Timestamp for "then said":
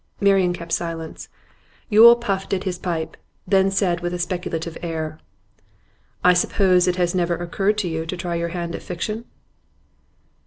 3.45-3.99